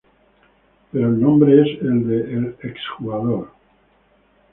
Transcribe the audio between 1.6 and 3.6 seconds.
es del el exjugador.